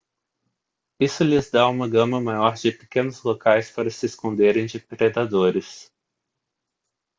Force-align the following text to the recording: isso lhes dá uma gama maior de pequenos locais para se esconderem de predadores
isso 0.99 1.23
lhes 1.23 1.51
dá 1.51 1.69
uma 1.69 1.87
gama 1.87 2.19
maior 2.19 2.55
de 2.55 2.71
pequenos 2.71 3.21
locais 3.21 3.69
para 3.69 3.87
se 3.91 4.07
esconderem 4.07 4.65
de 4.65 4.79
predadores 4.79 5.91